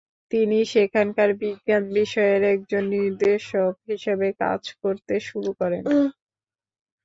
তিনি 0.31 0.57
সেখানকার 0.71 1.29
বিজ্ঞান 1.41 1.83
বিষয়ের 1.97 2.41
একজন 2.53 2.83
নির্দেশক 2.95 3.73
হিসেবে 3.89 4.27
কাজ 4.41 4.61
করতে 4.81 5.15
শুরু 5.27 5.51
করেন। 5.59 5.83